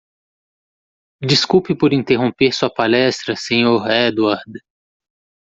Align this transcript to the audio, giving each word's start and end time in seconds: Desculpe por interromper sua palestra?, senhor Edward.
Desculpe 1.21 1.75
por 1.75 1.93
interromper 1.93 2.51
sua 2.51 2.73
palestra?, 2.73 3.35
senhor 3.35 3.87
Edward. 3.87 4.61